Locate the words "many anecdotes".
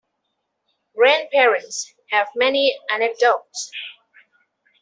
2.35-3.69